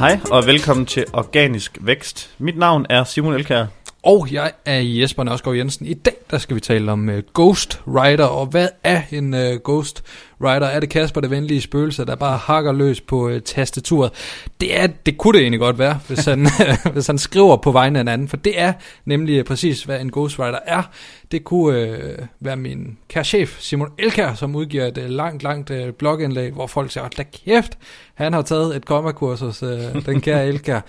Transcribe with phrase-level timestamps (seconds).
[0.00, 2.30] Hej og velkommen til Organisk Vækst.
[2.38, 3.64] Mit navn er Simon Elkær.
[4.02, 5.86] Og jeg er Jesper Nørskov Jensen.
[5.86, 9.40] I dag der skal vi tale om uh, Ghost Rider, og hvad er en uh,
[9.64, 10.04] Ghost
[10.40, 10.66] Rider?
[10.66, 14.10] Er det Kasper, det venlige spøgelse, der bare hakker løs på uh, tastaturet?
[14.60, 16.46] Det, er, det kunne det egentlig godt være, hvis han,
[16.92, 18.72] hvis han skriver på vegne af en anden, for det er
[19.04, 20.82] nemlig uh, præcis, hvad en Ghost Rider er.
[21.32, 25.70] Det kunne uh, være min kære chef, Simon Elkær, som udgiver et uh, langt, langt
[25.70, 27.78] uh, blogindlæg, hvor folk siger, da kæft,
[28.14, 29.70] han har taget et kommakurs hos uh,
[30.06, 30.80] den kære Elkær.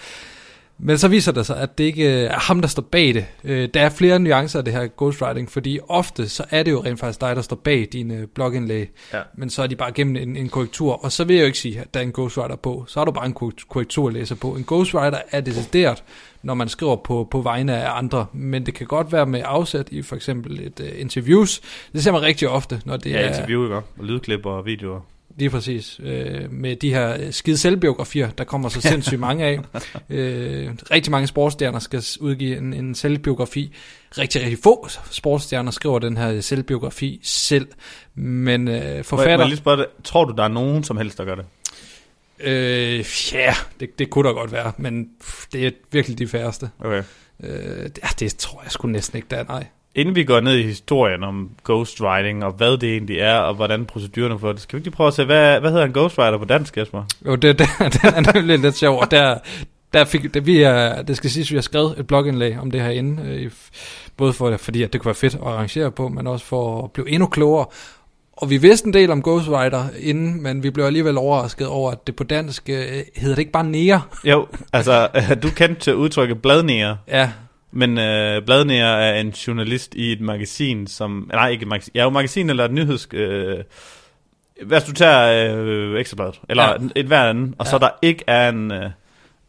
[0.83, 3.25] Men så viser det sig, at det ikke er ham, der står bag det.
[3.43, 6.83] Øh, der er flere nuancer af det her ghostwriting, fordi ofte så er det jo
[6.83, 9.21] rent faktisk dig, der står bag dine blogindlæg, ja.
[9.37, 10.93] men så er de bare gennem en, en korrektur.
[11.05, 12.85] Og så vil jeg jo ikke sige, at der er en ghostwriter på.
[12.87, 13.33] Så har du bare en
[13.69, 14.55] korrektur at læse på.
[14.55, 16.03] En ghostwriter er decideret,
[16.43, 19.89] når man skriver på, på vegne af andre, men det kan godt være med afsæt
[19.91, 21.61] i for eksempel et uh, interviews.
[21.93, 23.21] Det ser man rigtig ofte, når det ja, er...
[23.21, 23.75] Ja, interview, ikke?
[23.75, 24.99] Og lydklip og videoer.
[25.35, 25.99] Lige præcis.
[26.03, 29.59] Øh, med de her skide selvbiografier, der kommer så sindssygt mange af.
[30.09, 33.73] Øh, rigtig mange sportsstjerner skal udgive en, en selvbiografi.
[34.17, 37.67] Rigtig, rigtig få sportsstjerner skriver den her selvbiografi selv.
[38.15, 39.37] Men øh, forfatter...
[39.37, 41.45] Må jeg lige spørge dig, tror du, der er nogen som helst, der gør det?
[42.39, 45.09] Øh, ja, det, det kunne da godt være, men
[45.53, 46.69] det er virkelig de færreste.
[46.79, 47.03] Okay.
[47.43, 49.67] Øh, det, det tror jeg sgu næsten ikke, der er, nej.
[49.95, 53.85] Inden vi går ned i historien om ghostwriting, og hvad det egentlig er, og hvordan
[53.85, 56.37] procedurerne for det, skal vi ikke lige prøve at se, hvad, hvad hedder en ghostwriter
[56.37, 57.03] på dansk, Jesper?
[57.25, 59.37] Jo, det, det, det er nemlig lidt sjovt, og der,
[59.93, 62.71] der fik, det, vi er, det skal siges, at vi har skrevet et blogindlæg om
[62.71, 63.51] det her inde, øh,
[64.17, 66.91] både for, fordi at det kunne være fedt at arrangere på, men også for at
[66.91, 67.65] blive endnu klogere.
[68.37, 72.07] Og vi vidste en del om Ghostwriter inden, men vi blev alligevel overrasket over, at
[72.07, 72.75] det på dansk øh,
[73.15, 74.01] hedder det ikke bare nære.
[74.23, 75.07] Jo, altså
[75.43, 76.97] du kendte til udtrykket bladnære.
[77.07, 77.31] Ja,
[77.71, 81.29] men øh, Bladnære er en journalist i et magasin, som...
[81.33, 81.91] Nej, ikke et magasin.
[81.95, 83.07] Ja, jo magasin eller et nyheds...
[83.13, 83.63] Øh,
[84.65, 86.75] hvis du tager øh, Ekstrabladet, eller ja.
[86.95, 87.69] et hver anden, og ja.
[87.69, 88.71] så der ikke er en...
[88.71, 88.89] Øh,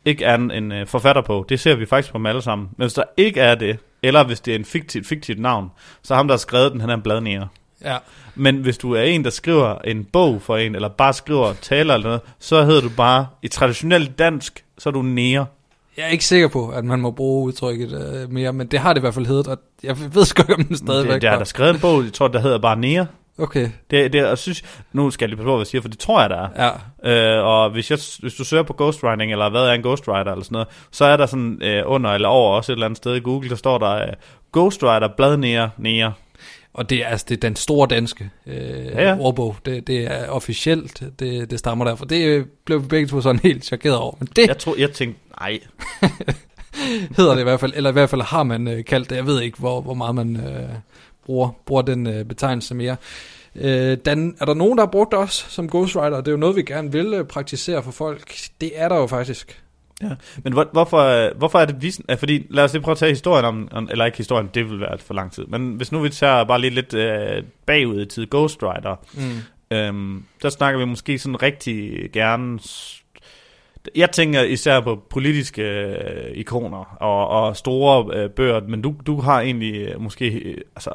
[0.04, 1.46] ikke er en, en øh, forfatter på.
[1.48, 2.68] Det ser vi faktisk på dem alle sammen.
[2.76, 5.70] Men hvis der ikke er det, eller hvis det er en fiktivt, fiktivt navn,
[6.02, 7.48] så ham, der har skrevet den, han er en bladnære.
[7.84, 7.96] Ja.
[8.34, 11.94] Men hvis du er en, der skriver en bog for en, eller bare skriver taler
[11.94, 15.46] eller noget, så hedder du bare, i traditionelt dansk, så er du nære.
[15.96, 18.92] Jeg er ikke sikker på, at man må bruge udtrykket øh, mere, men det har
[18.92, 21.30] det i hvert fald heddet, og jeg ved sgu ikke, om den stadigvæk det, det
[21.30, 23.04] er der skrevet en bog, jeg tror, der hedder bare Nea.
[23.38, 23.70] Okay.
[23.90, 25.98] Det, det, jeg synes, nu skal jeg lige passe på, hvad jeg siger, for det
[25.98, 26.70] tror jeg, der er.
[27.04, 27.38] Ja.
[27.38, 30.44] Øh, og hvis, jeg, hvis du søger på ghostwriting, eller hvad er en ghostwriter, eller
[30.44, 33.14] sådan noget, så er der sådan øh, under eller over også et eller andet sted
[33.14, 34.12] i Google, der står der øh,
[34.52, 36.10] ghostwriter, blad Nea, Nea.
[36.74, 39.16] Og det er altså det er den store danske øh, ja, ja.
[39.20, 39.56] ordbog.
[39.64, 42.04] Det, det er officielt, det, det stammer derfor.
[42.04, 44.16] Det øh, blev vi begge to sådan helt chokeret over.
[44.18, 45.60] Men det, jeg, tror, jeg tænkte, nej.
[47.16, 49.16] hedder det i hvert fald, eller i hvert fald har man øh, kaldt det.
[49.16, 50.68] Jeg ved ikke, hvor, hvor meget man øh,
[51.26, 52.96] bruger, bruger den øh, betegnelse mere.
[53.54, 56.16] Øh, den, er der nogen, der har brugt os som ghostwriter?
[56.16, 58.34] Det er jo noget, vi gerne vil øh, praktisere for folk.
[58.60, 59.62] Det er der jo faktisk.
[60.02, 60.08] Ja.
[60.44, 61.92] Men hvor, hvorfor, hvorfor er det vi...
[62.16, 63.88] Fordi lad os lige prøve at tage historien om...
[63.90, 65.44] Eller ikke historien, det vil være for lang tid.
[65.46, 68.96] Men hvis nu vi tager bare lige lidt øh, bagud i tid, Ghostwriter.
[69.14, 69.76] Mm.
[69.76, 72.58] Øhm, der snakker vi måske sådan rigtig gerne...
[73.96, 79.20] Jeg tænker især på politiske øh, ikoner og, og store øh, bøger, men du, du
[79.20, 80.28] har egentlig øh, måske...
[80.28, 80.90] Øh, altså,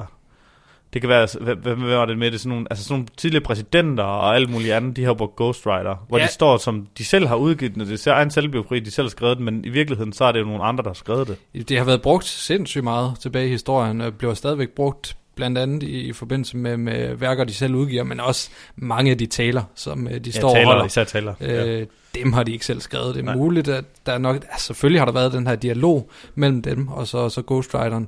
[0.97, 3.43] det kan være, hvad, hvad var det med det, sådan nogle, altså sådan nogle tidligere
[3.43, 6.25] præsidenter og alt muligt andet, de har brugt Ghostwriter, hvor ja.
[6.25, 9.09] de står som, de selv har udgivet den, det er en selvbiografi, de selv har
[9.09, 11.69] skrevet den, men i virkeligheden, så er det jo nogle andre, der har skrevet det.
[11.69, 15.83] Det har været brugt sindssygt meget tilbage i historien, og bliver stadigvæk brugt blandt andet
[15.83, 19.63] i, i forbindelse med, med værker, de selv udgiver, men også mange af de taler,
[19.75, 20.85] som øh, de står taler, og holder.
[20.85, 21.33] især taler.
[21.41, 21.85] Øh, ja.
[22.15, 23.15] Dem har de ikke selv skrevet.
[23.15, 23.35] Det er Nej.
[23.35, 24.35] muligt, at der er nok...
[24.35, 28.07] Altså, selvfølgelig har der været den her dialog mellem dem og så, så Ghostwriteren.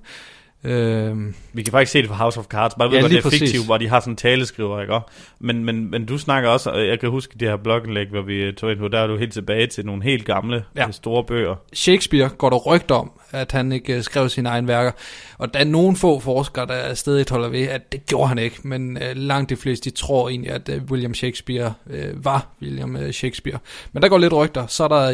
[0.64, 3.30] Øhm, vi kan faktisk se det på House of Cards, bare ja, ved, det er
[3.30, 5.00] fiktivt, hvor de har sådan en taleskriver, ikke?
[5.40, 8.52] Men, men, men du snakker også, og jeg kan huske det her blogindlæg, hvor vi
[8.52, 10.92] tog ind på, der er du helt tilbage til nogle helt gamle, ja.
[10.92, 11.56] store bøger.
[11.74, 14.92] Shakespeare går der rygt om, at han ikke uh, skrev sine egne værker,
[15.38, 18.56] og der er nogle få forskere, der stadig holder ved, at det gjorde han ikke,
[18.64, 22.96] men uh, langt de fleste, de tror egentlig, at uh, William Shakespeare uh, var William
[22.96, 23.60] uh, Shakespeare.
[23.94, 25.12] Men der går lidt rygter, så er der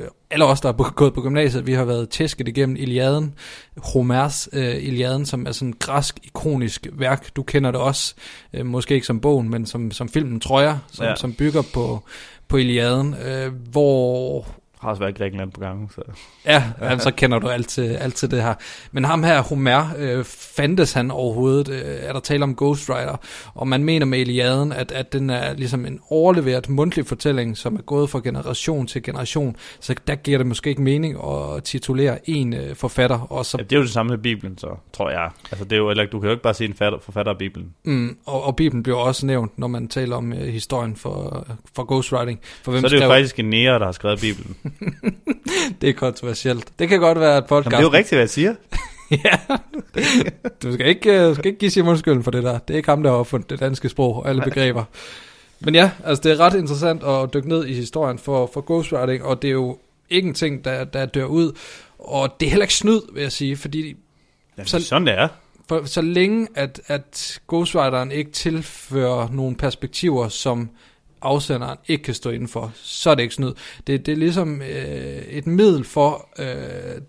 [0.00, 3.34] uh, alle os, der er gået på gymnasiet, vi har været tæsket igennem Iliaden,
[3.76, 7.36] Homers uh, Iliaden, som er sådan en græsk, ikonisk værk.
[7.36, 8.14] Du kender det også,
[8.58, 11.14] uh, måske ikke som bogen, men som, som filmen, tror jeg, som, ja.
[11.14, 12.02] som bygger på,
[12.48, 14.46] på Iliaden, uh, hvor
[14.80, 15.90] har også været i Grækenland på gangen.
[15.94, 16.02] Så.
[16.46, 18.54] Ja, jamen, så kender du alt til, alt til det her.
[18.92, 21.68] Men ham her, Homer, øh, fandtes han overhovedet?
[21.68, 23.16] Øh, er der tale om Ghostwriter?
[23.54, 27.76] Og man mener med Iliaden, at, at den er ligesom en overleveret mundtlig fortælling, som
[27.76, 29.56] er gået fra generation til generation.
[29.80, 33.18] Så der giver det måske ikke mening at titulere en øh, forfatter.
[33.18, 33.58] Og så...
[33.58, 35.30] Ja, det er jo det samme med Bibelen, så tror jeg.
[35.50, 37.38] Altså, det er jo, eller, du kan jo ikke bare sige en forfatter, forfatter af
[37.38, 37.74] Bibelen.
[37.84, 41.84] Mm, og, og Bibelen bliver også nævnt, når man taler om øh, historien for, for
[41.84, 42.40] ghostwriting.
[42.62, 43.08] For hvem så er det skrev...
[43.08, 44.56] jo faktisk en nære, der har skrevet Bibelen.
[45.80, 46.78] det er kontroversielt.
[46.78, 47.72] Det kan godt være et podcast.
[47.72, 48.54] Jamen, det er jo rigtigt, hvad jeg siger.
[49.24, 49.56] ja.
[50.62, 52.58] Du skal ikke, øh, skal ikke give Simon skylden for det der.
[52.58, 54.84] Det er ikke ham, der har opfundet det danske sprog og alle begreber.
[55.60, 59.24] Men ja, altså det er ret interessant at dykke ned i historien for, for ghostwriting,
[59.24, 59.78] og det er jo
[60.10, 61.52] ikke en ting, der, der dør ud.
[61.98, 63.96] Og det er heller ikke snyd, vil jeg sige, fordi...
[64.56, 65.28] Jamen, så, sådan det er.
[65.68, 70.70] For, så længe, at, at ghostwriteren ikke tilfører nogle perspektiver, som
[71.26, 73.52] afsenderen ikke kan stå indenfor, så er det ikke snyd.
[73.86, 77.00] Det, det er ligesom øh, et middel for øh,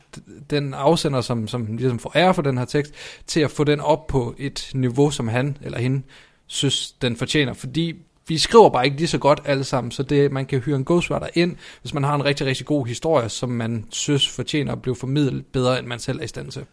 [0.49, 2.93] den afsender, som, som ligesom får ære for den her tekst,
[3.27, 6.01] til at få den op på et niveau, som han eller hende
[6.47, 7.53] synes, den fortjener.
[7.53, 7.93] Fordi
[8.27, 10.85] vi skriver bare ikke lige så godt alle sammen, så det, man kan hyre en
[10.85, 14.81] ghostwriter ind, hvis man har en rigtig, rigtig god historie, som man synes fortjener at
[14.81, 16.65] blive formidlet bedre, end man selv er i stand til.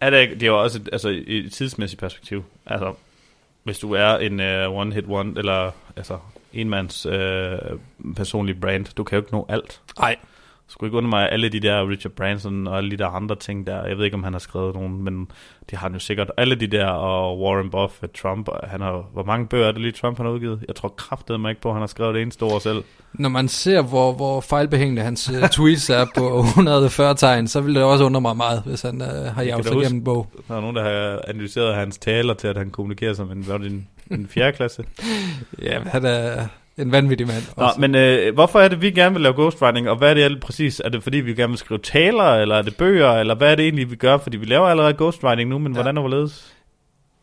[0.00, 2.44] Er det, det er jo også et, altså, et tidsmæssigt perspektiv.
[2.66, 2.94] Altså,
[3.64, 6.18] hvis du er en uh, one-hit one, eller altså,
[6.60, 7.58] enmands øh,
[8.16, 9.82] personlige brand, du kan jo ikke nå alt.
[9.98, 10.16] Nej
[10.68, 13.66] skulle ikke undre mig alle de der Richard Branson og alle de der andre ting
[13.66, 13.86] der.
[13.86, 15.30] Jeg ved ikke, om han har skrevet nogen, men
[15.70, 16.30] det har han jo sikkert.
[16.36, 19.92] Alle de der, og Warren Buffett, Trump, han har, hvor mange bøger er det lige
[19.92, 20.64] Trump han har udgivet?
[20.68, 22.84] Jeg tror kraftedeme mig ikke på, at han har skrevet det eneste ord selv.
[23.12, 27.74] Når man ser, hvor, hvor fejlbehængende hans uh, tweets er på 140 tegn, så vil
[27.74, 30.26] det også undre mig meget, hvis han uh, har jaget sig gennem en bog.
[30.48, 33.88] Der er nogen, der har analyseret hans taler til, at han kommunikerer som en, en,
[34.10, 34.84] en fjerde klasse.
[35.62, 36.46] ja, han er
[36.78, 37.42] en vanvittig mand.
[37.56, 40.22] Nå, men øh, hvorfor er det, vi gerne vil lave ghostwriting, og hvad er det
[40.22, 40.80] alt præcis?
[40.84, 43.54] Er det fordi, vi gerne vil skrive taler, eller er det bøger, eller hvad er
[43.54, 44.18] det egentlig, vi gør?
[44.18, 45.74] Fordi vi laver allerede ghostwriting nu, men ja.
[45.74, 46.52] hvordan er hvorledes?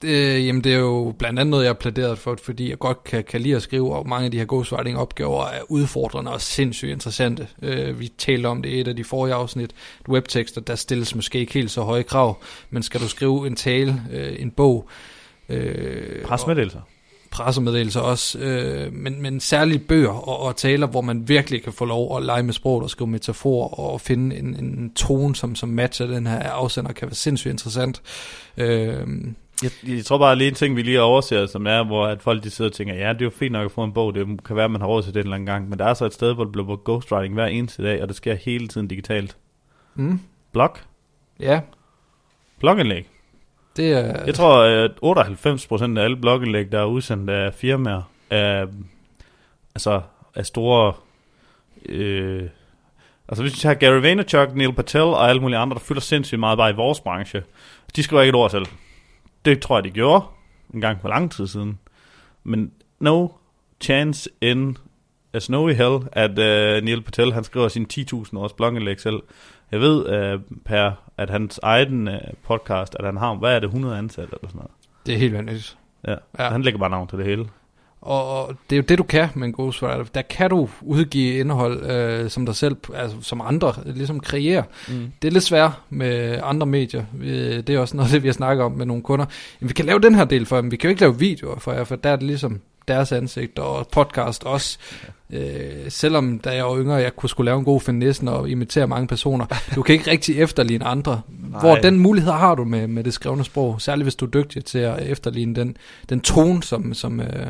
[0.01, 3.03] Det, jamen det er jo blandt andet noget, jeg har plæderet for, fordi jeg godt
[3.03, 6.91] kan, kan lide at skrive, og mange af de her ghostwriting-opgaver er udfordrende og sindssygt
[6.91, 7.47] interessante.
[7.61, 9.71] Uh, vi talte om det i et af de forrige afsnit.
[10.09, 14.01] Webtekster, der stilles måske ikke helt så høje krav, men skal du skrive en tale,
[14.13, 14.89] uh, en bog...
[15.49, 15.55] Uh,
[16.25, 16.79] Presmeddelelser?
[17.33, 21.85] Pressemeddelelser også, øh, men, men særligt bøger og, og taler, hvor man virkelig kan få
[21.85, 25.69] lov at lege med sproget og skrive metafor og finde en, en tone, som, som
[25.69, 28.01] matcher den her afsender, kan være sindssygt interessant.
[28.57, 29.07] Øh,
[29.63, 32.43] jeg, jeg tror bare lige en ting, vi lige overser, som er, hvor at folk
[32.43, 34.43] de sidder og tænker, ja, det er jo fint nok at få en bog, det
[34.45, 35.93] kan være, at man har råd til det en eller anden gang, men der er
[35.93, 38.87] så et sted, hvor det bliver ghostwriting hver eneste dag, og det sker hele tiden
[38.87, 39.37] digitalt.
[39.95, 40.19] Mm.
[40.51, 40.77] Blog?
[41.39, 41.61] Ja.
[42.59, 43.12] Blogindlæg?
[43.77, 44.25] Det er...
[44.25, 48.67] Jeg tror, øh, at 98% af alle blogindlæg, der er udsendt af firmaer, er,
[49.75, 50.01] altså,
[50.35, 50.93] er store...
[51.85, 52.49] Øh,
[53.27, 56.39] altså hvis vi tager Gary Vaynerchuk, Neil Patel og alle mulige andre, der fylder sindssygt
[56.39, 57.43] meget bare i vores branche,
[57.95, 58.65] de skriver ikke et ord selv.
[59.45, 60.25] Det tror jeg, de gjorde
[60.73, 61.79] en gang for lang tid siden.
[62.43, 63.27] Men no
[63.81, 64.77] chance in
[65.33, 69.21] a snowy hell, at uh, Neil Patel han skriver sin 10.000 års blogindlæg selv.
[69.71, 72.13] Jeg ved, uh, Per, at hans egen uh,
[72.47, 74.71] podcast, at han har, hvad er det, 100 ansatte eller sådan noget?
[75.05, 75.77] Det er helt vanvittigt.
[76.07, 76.49] Ja, ja.
[76.49, 77.45] han lægger bare navn til det hele.
[78.05, 80.03] Og, det er jo det, du kan med en ghostwriter.
[80.03, 84.63] Der kan du udgive indhold, øh, som dig selv, altså som andre ligesom kreerer.
[84.87, 85.11] Mm.
[85.21, 87.05] Det er lidt svært med andre medier.
[87.61, 89.25] Det er også noget det, vi har snakket om med nogle kunder.
[89.59, 90.71] Men vi kan lave den her del for dem.
[90.71, 93.59] Vi kan jo ikke lave videoer for jer, for der er det ligesom deres ansigt,
[93.59, 94.77] og podcast også.
[95.29, 98.87] Øh, selvom da jeg var yngre, jeg kunne skulle lave en god finesse og imitere
[98.87, 99.45] mange personer.
[99.75, 101.21] Du kan ikke rigtig efterligne andre.
[101.27, 101.59] Nej.
[101.59, 104.65] Hvor den mulighed har du med, med det skrevne sprog, særligt hvis du er dygtig
[104.65, 105.77] til at efterligne den,
[106.09, 106.93] den tone, som...
[106.93, 107.47] som øh,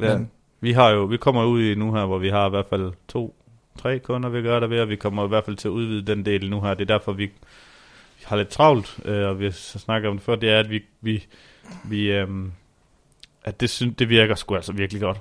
[0.00, 0.16] ja.
[0.16, 0.30] Men,
[0.60, 2.92] vi har jo, vi kommer ud i nu her, hvor vi har i hvert fald
[3.08, 3.36] to,
[3.78, 6.06] tre kunder, vi gør der ved, og vi kommer i hvert fald til at udvide
[6.06, 6.74] den del nu her.
[6.74, 7.30] Det er derfor, vi
[8.24, 10.82] har lidt travlt, øh, og vi har snakket om det før, det er, at vi,
[11.00, 11.24] vi,
[11.84, 12.28] vi øh,
[13.44, 15.18] at det, synes, det virker sgu altså virkelig godt.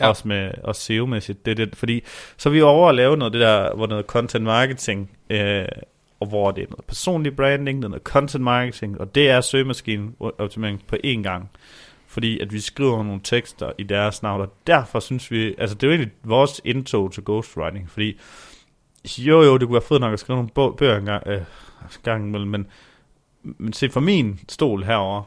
[0.00, 0.08] Ja.
[0.08, 1.46] Også med også SEO-mæssigt.
[1.46, 2.02] Det, det, fordi
[2.36, 5.64] så er vi over at lave noget det der, hvor noget content marketing, øh,
[6.20, 9.40] og hvor det er noget personlig branding, det er noget content marketing, og det er
[9.40, 11.50] søgemaskinen optimering på én gang.
[12.06, 15.82] Fordi at vi skriver nogle tekster i deres navn, og derfor synes vi, altså det
[15.82, 18.20] er jo egentlig vores indtog til ghostwriting, fordi
[19.18, 21.40] jo jo, det kunne være fedt nok at skrive nogle bøger en gang, øh,
[22.02, 22.66] gang imellem, men,
[23.42, 25.22] men se for min stol herover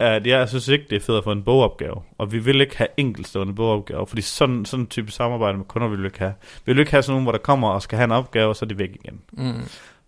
[0.00, 2.02] at jeg synes ikke, det er fedt at få en bogopgave.
[2.18, 5.88] Og vi vil ikke have enkeltstående bogopgaver, fordi sådan, sådan en type samarbejde med kunder
[5.88, 6.34] vil vi ikke have.
[6.64, 8.56] Vi vil ikke have sådan nogen, hvor der kommer og skal have en opgave, og
[8.56, 9.20] så er det væk igen.
[9.32, 9.62] Mm.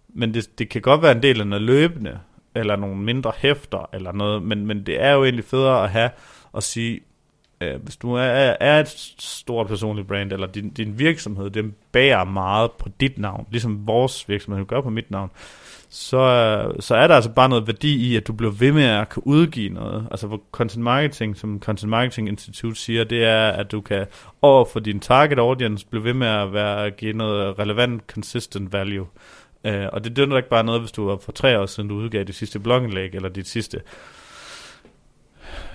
[0.08, 2.18] Men det, det kan godt være en del af noget løbende,
[2.54, 6.11] eller nogle mindre hæfter, eller noget, men, men det er jo egentlig federe at have,
[6.56, 7.00] at sige,
[7.61, 8.22] øh, hvis du er,
[8.61, 13.46] er et stort personligt brand, eller din, din virksomhed, den bærer meget på dit navn,
[13.50, 15.30] ligesom vores virksomhed gør på mit navn,
[15.94, 19.08] så, så er der altså bare noget værdi i, at du bliver ved med at
[19.08, 20.08] kunne udgive noget.
[20.11, 24.06] Altså hvor content marketing, som Content Marketing Institute siger, det er, at du kan
[24.42, 29.06] over for din target audience blive ved med at være, give noget relevant, consistent value.
[29.64, 31.94] Uh, og det dønder ikke bare noget, hvis du var for tre år siden, du
[31.94, 33.80] udgav dit sidste blogindlæg, eller dit sidste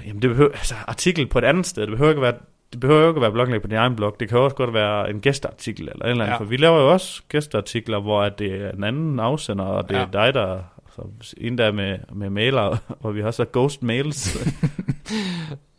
[0.05, 2.37] Jamen det behøver, altså artikel på et andet sted, det behøver ikke være
[2.71, 4.15] det behøver jo ikke at være blogindlæg på din egen blog.
[4.19, 6.33] Det kan også godt være en gæsteartikel eller et eller andet.
[6.33, 6.39] Ja.
[6.39, 9.95] For vi laver jo også gæsteartikler, hvor at det er en anden afsender, og det
[9.95, 10.01] ja.
[10.01, 10.59] Er dig, der...
[10.95, 14.37] Så en der med, med mailer, hvor vi har ghost mails.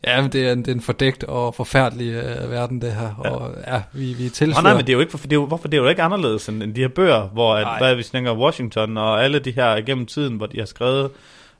[0.03, 3.21] Ja, men det er en, det er en fordækt og forfærdelig øh, verden, det her.
[3.23, 3.29] Ja.
[3.29, 4.63] Og ja, vi, vi Nå, tilslører.
[4.63, 6.01] nej, men det er jo ikke, for, det er jo, hvorfor det er jo ikke
[6.01, 7.77] anderledes end, end de her bøger, hvor at, Nej.
[7.77, 11.11] hvad, vi snakker Washington og alle de her igennem tiden, hvor de har skrevet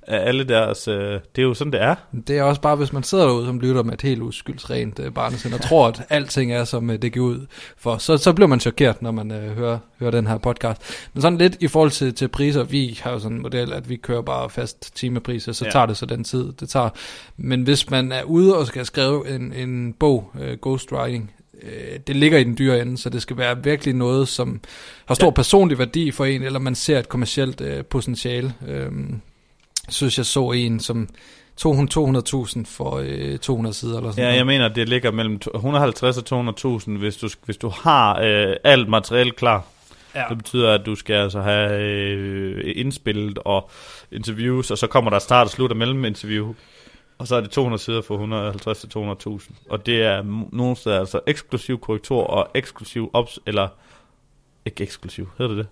[0.10, 0.88] af alle deres...
[0.88, 1.96] Øh, det er jo sådan, det er.
[2.28, 5.12] Det er også bare, hvis man sidder derude som lytter med et helt uskyldsrent øh,
[5.14, 7.46] barnesind, og tror, at alting er, som øh, det går ud
[7.78, 10.82] for, så, så bliver man chokeret, når man øh, hører, hører den her podcast.
[11.14, 13.90] Men sådan lidt i forhold til, til priser, vi har jo sådan en model, at
[13.90, 15.72] vi kører bare fast timepriser, så Ja.
[15.72, 16.90] tager det så den tid, det tager.
[17.38, 21.32] Men hvis man er ude og skal skrive en, en bog, øh, ghostwriting,
[21.64, 24.60] øh, det ligger i den dyre ende, så det skal være virkelig noget, som
[25.06, 25.32] har stor ja.
[25.32, 28.54] personlig værdi for en, eller man ser et kommercielt øh, potentiale.
[28.68, 28.92] Øh,
[29.90, 31.10] synes jeg så en, som
[31.62, 34.38] 200.000 for øh, 200 sider eller sådan Ja, noget.
[34.38, 36.50] jeg mener, det ligger mellem to- 150 og
[36.82, 39.66] 200.000, hvis du, hvis du har øh, alt materiale klar.
[40.16, 40.24] ja.
[40.30, 43.70] Det betyder, at du skal altså have øh, indspillet og
[44.12, 46.54] interviews, og så kommer der start og slut og melleminterview.
[47.18, 49.54] Og så er det 200 sider for 150 til 200.000.
[49.70, 53.40] Og det er nogle steder altså eksklusiv korrektur og eksklusiv ops...
[53.46, 53.68] Eller
[54.66, 55.68] ikke eksklusiv, hedder det det?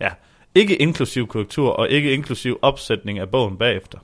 [0.00, 0.10] Ja,
[0.56, 3.98] ikke inklusiv korrektur og ikke inklusiv opsætning af bogen bagefter.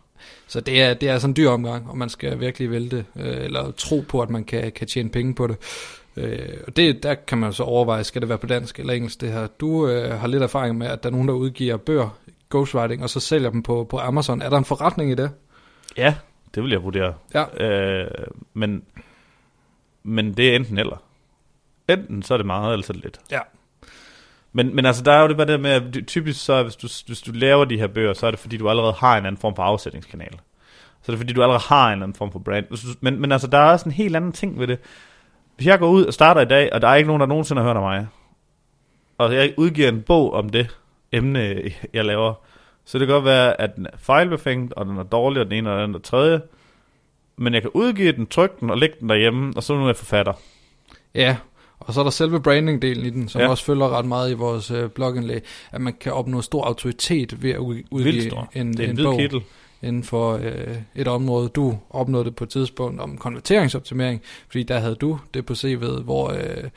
[0.47, 3.45] Så det er, det er sådan en dyr omgang, og man skal virkelig vælte, øh,
[3.45, 5.57] eller tro på, at man kan, kan tjene penge på det.
[6.17, 9.21] Øh, og det, der kan man så overveje, skal det være på dansk eller engelsk
[9.21, 9.47] det her.
[9.47, 12.19] Du øh, har lidt erfaring med, at der er nogen, der udgiver bøger,
[12.51, 14.43] ghostwriting, og så sælger dem på, på Amazon.
[14.43, 15.31] Er der en forretning i det?
[15.97, 16.15] Ja,
[16.55, 17.15] det vil jeg vurdere.
[17.35, 17.65] Ja.
[17.67, 18.11] Øh,
[18.55, 18.83] men,
[20.03, 21.03] men det er enten eller.
[21.89, 23.21] Enten så er det meget, eller så er det lidt.
[23.31, 23.41] Ja.
[24.53, 26.89] Men, men altså, der er jo det bare det med, at typisk så, hvis du,
[27.07, 29.41] hvis du laver de her bøger, så er det fordi, du allerede har en anden
[29.41, 30.33] form for afsætningskanal.
[31.03, 32.97] Så er det fordi, du allerede har en eller anden form for brand.
[33.01, 34.79] Men, men altså, der er også en helt anden ting ved det.
[35.57, 37.63] Hvis jeg går ud og starter i dag, og der er ikke nogen, der nogensinde
[37.63, 38.07] har hørt om mig,
[39.19, 40.77] og jeg udgiver en bog om det
[41.13, 42.35] emne, jeg laver,
[42.85, 45.59] så det kan godt være, at den er fejlbefængt, og den er dårlig, og den
[45.59, 46.41] ene og den anden og tredje.
[47.37, 49.87] Men jeg kan udgive den, trykke den og lægge den derhjemme, og så nu er
[49.87, 50.33] jeg forfatter.
[51.15, 51.37] Ja,
[51.87, 53.49] og så er der selve branding-delen i den, som Ja.
[53.49, 57.51] også følger ret meget i vores øh, blogindlæg, at man kan opnå stor autoritet ved
[57.51, 59.19] at udgive en, Det er en, en bog.
[59.19, 59.41] kittel.
[59.83, 61.49] inden for øh, et område.
[61.49, 66.03] Du opnåede det på et tidspunkt om konverteringsoptimering, fordi der havde du det på CV'et,
[66.03, 66.71] hvor øh,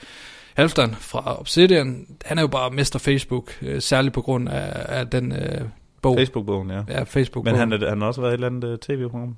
[0.53, 5.07] Halfdan fra Obsidian, han er jo bare mester Facebook, øh, særligt på grund af, af
[5.07, 5.61] den øh,
[6.01, 6.17] bog.
[6.17, 6.81] Facebook-bogen, ja.
[6.89, 7.45] Ja, Facebook.
[7.45, 9.29] Men han, er, han har også været i et eller andet øh, tv-program.
[9.29, 9.35] Et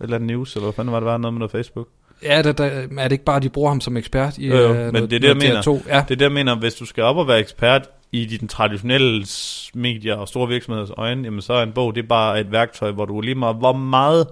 [0.00, 1.88] eller andet news, eller hvad fanden var det, var noget med noget Facebook?
[2.24, 2.64] Ja, der, der,
[2.98, 4.92] er det ikke bare, at de bruger ham som ekspert i Jo, jo, øh, men
[4.92, 5.70] noget, det er det, jeg DR2?
[5.88, 8.46] Ja, Det er det, jeg mener, hvis du skal op og være ekspert i de
[8.46, 9.26] traditionelle
[9.74, 12.90] medier og store virksomheders øjne, jamen så er en bog, det er bare et værktøj,
[12.90, 14.26] hvor du lige meget, hvor meget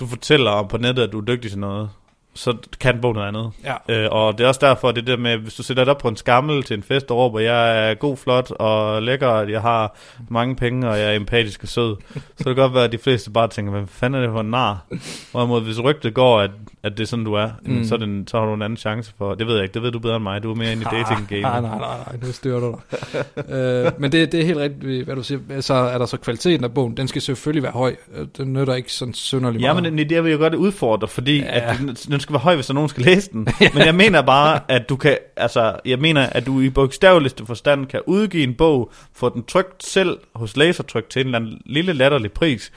[0.00, 1.88] du fortæller om på nettet, at du er dygtig til noget,
[2.36, 3.50] så kan bog noget andet.
[3.88, 4.02] ja.
[4.04, 6.08] Øh, og det er også derfor, det der med, hvis du sætter dig op på
[6.08, 9.60] en skammel til en fest og råber, jeg er god, flot og lækker, at jeg
[9.62, 9.96] har
[10.28, 12.98] mange penge, og jeg er empatisk og sød, så kan det godt være, at de
[12.98, 14.84] fleste bare tænker, hvad fanden er det for en nar?
[15.32, 16.50] Hvorimod, hvis rygtet går, at,
[16.82, 17.84] at det er sådan, du er, mm.
[17.84, 19.74] Så, er det en, så har du en anden chance for, det ved jeg ikke,
[19.74, 21.40] det ved du bedre end mig, du er mere inde i dating game.
[21.40, 23.54] Nej, nej, nej, nej, nu styrer du dig.
[23.54, 25.60] øh, men det, det er helt rigtigt, hvad du siger.
[25.60, 27.96] Så er der så kvaliteten af bogen, den skal selvfølgelig være høj.
[28.16, 29.82] Øh, Den nytter ikke sådan synderligt Ja, meget.
[29.92, 31.44] men det, det vil jeg godt udfordre, fordi Ja.
[31.58, 31.72] ja.
[31.72, 33.48] at den, den skal være høj, hvis der er nogen skal læse den.
[33.74, 37.86] Men jeg mener bare, at du kan, altså, jeg mener, at du i bogstaveligste forstand
[37.86, 41.92] kan udgive en bog, få den trykt selv hos lasertryk til en eller anden lille
[41.92, 42.72] latterlig pris,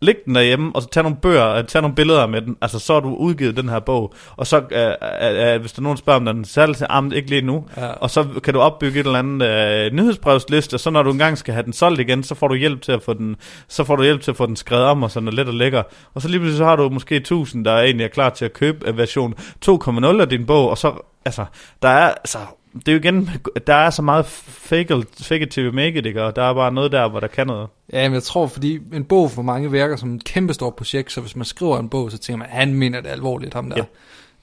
[0.00, 2.78] læg den derhjemme, og så tag nogle bøger, øh, tag nogle billeder med den, altså
[2.78, 5.96] så har du udgivet den her bog, og så, øh, øh, hvis der er nogen
[5.98, 7.86] spørger om den, det til, "Ah, men ikke lige nu, Ja.
[7.86, 11.38] og så kan du opbygge et eller andet øh, nyhedsbrevsliste, og så når du engang
[11.38, 13.36] skal have den solgt igen, så får du hjælp til at få den,
[13.68, 15.54] så får du hjælp til at få den skrevet om, og sådan er let og
[15.54, 15.82] lækker.
[16.14, 18.52] Og så lige pludselig så har du måske 1000, der egentlig er klar til at
[18.52, 19.34] købe øh, version
[19.68, 20.92] 2.0 af din bog, og så,
[21.24, 21.44] altså,
[21.82, 22.38] der er, altså,
[22.78, 23.30] det er jo igen,
[23.66, 26.22] der er så meget fake, fake it till you make it, ikke?
[26.22, 27.68] og der er bare noget der, hvor der kan noget.
[27.92, 31.20] Ja, men jeg tror, fordi en bog for mange virker som et kæmpestort projekt, så
[31.20, 33.76] hvis man skriver en bog, så tænker man, han mener det alvorligt, ham der.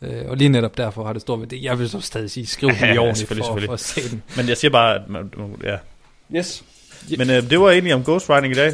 [0.02, 0.08] Ja.
[0.08, 1.66] Øh, og lige netop derfor har det stor værdi.
[1.66, 3.68] Jeg vil så stadig sige, skriv det Ja, i ja, ordentligt selvfølgelig, for, selvfølgelig.
[3.70, 4.24] for at se den.
[4.38, 5.32] Men jeg siger bare, at man,
[5.64, 5.78] ja.
[6.36, 6.64] Yes.
[7.18, 8.74] Men øh, det var egentlig om ghostwriting i dag.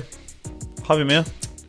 [0.87, 1.23] Har vi mere?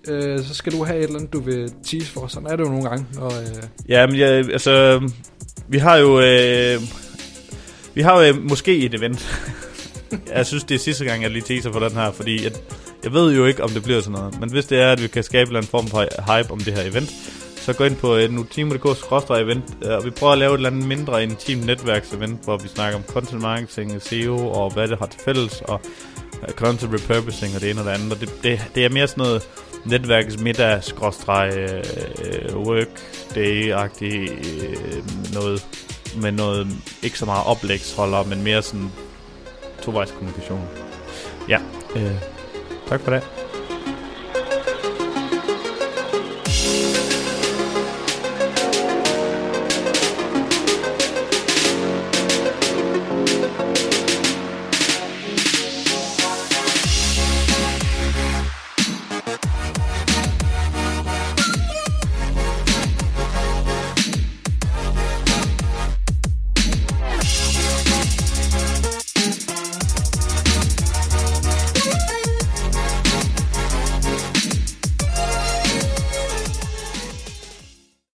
[0.08, 2.26] Øh, så skal du have et eller andet, du vil tease for.
[2.26, 3.06] Sådan er det jo nogle gange.
[3.18, 5.00] Og, øh, Ja, men jeg, altså,
[5.68, 6.80] vi har jo, øh,
[7.94, 9.42] vi har jo øh, måske et event.
[10.36, 12.52] jeg synes, det er sidste gang, jeg lige teaser for den her, fordi jeg,
[13.04, 14.40] jeg ved jo ikke, om det bliver sådan noget.
[14.40, 16.00] Men hvis det er, at vi kan skabe en form for
[16.36, 17.10] hype om det her event,
[17.56, 20.88] så gå ind på øh, nutimo.dk-event, øh, og vi prøver at lave et eller andet
[20.88, 25.20] mindre intimt netværksevent, hvor vi snakker om content marketing, SEO, og hvad det har til
[25.20, 25.80] fælles, og
[26.42, 28.12] øh, content repurposing og det ene og det andet.
[28.12, 29.48] Og det, det, det er mere sådan noget
[29.84, 31.84] netværkets middag skråstreg øh,
[32.24, 35.66] øh workday-agtig øh, noget
[36.16, 36.68] med noget,
[37.02, 38.92] ikke så meget oplægsholder, men mere sådan
[39.82, 40.68] tovejskommunikation.
[41.48, 41.58] Ja,
[41.96, 42.14] øh,
[42.88, 43.39] tak for det.